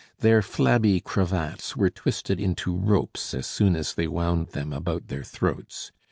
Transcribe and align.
Their 0.21 0.41
flabby 0.41 0.99
cravats 0.99 1.77
were 1.77 1.91
twisted 1.91 2.39
into 2.39 2.75
ropes 2.75 3.35
as 3.35 3.45
soon 3.45 3.75
as 3.75 3.93
they 3.93 4.07
wound 4.07 4.47
them 4.47 4.73
about 4.73 5.09
their 5.09 5.23
throats. 5.23 5.91